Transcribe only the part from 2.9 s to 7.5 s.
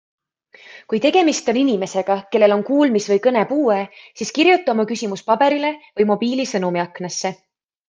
või kõnepuue, siis kirjuta oma küsimus paberile või mobiili sõnumiaknasse.